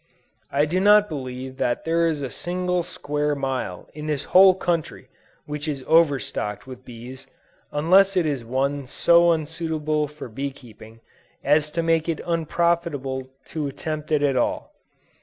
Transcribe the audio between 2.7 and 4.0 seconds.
square mile